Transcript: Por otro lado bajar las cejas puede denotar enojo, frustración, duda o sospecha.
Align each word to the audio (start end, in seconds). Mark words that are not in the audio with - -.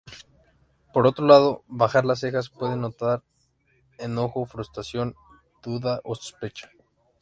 Por 0.93 1.05
otro 1.05 1.27
lado 1.27 1.63
bajar 1.67 2.05
las 2.05 2.17
cejas 2.21 2.49
puede 2.49 2.71
denotar 2.71 3.21
enojo, 3.99 4.47
frustración, 4.47 5.13
duda 5.61 6.01
o 6.03 6.15
sospecha. 6.15 6.71